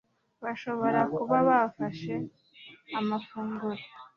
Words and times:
Bashobora 0.43 0.99
kuba 1.15 1.35
bafashe 1.49 2.13
amafunguro 2.99 3.83